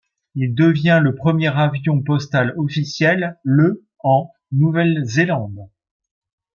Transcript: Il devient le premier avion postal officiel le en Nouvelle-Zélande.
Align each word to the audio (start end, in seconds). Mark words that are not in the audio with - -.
Il 0.33 0.55
devient 0.55 0.99
le 1.03 1.13
premier 1.13 1.55
avion 1.55 2.01
postal 2.01 2.55
officiel 2.57 3.37
le 3.43 3.85
en 3.99 4.31
Nouvelle-Zélande. 4.51 5.69